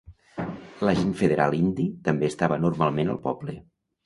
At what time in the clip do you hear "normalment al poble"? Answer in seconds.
2.65-3.57